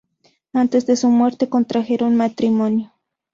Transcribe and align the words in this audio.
Antes 0.51 0.87
de 0.87 0.95
su 0.97 1.09
muerte 1.09 1.47
contrajeron 1.47 2.15
matrimonio. 2.15 2.91